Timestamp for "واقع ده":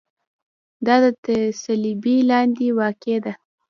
2.79-3.33